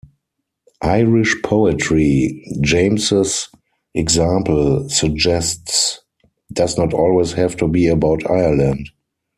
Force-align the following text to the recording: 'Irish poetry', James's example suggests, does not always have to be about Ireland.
'Irish 0.81 1.39
poetry', 1.43 2.43
James's 2.61 3.49
example 3.93 4.89
suggests, 4.89 5.99
does 6.51 6.75
not 6.75 6.91
always 6.91 7.33
have 7.33 7.55
to 7.55 7.67
be 7.67 7.85
about 7.85 8.27
Ireland. 8.27 8.89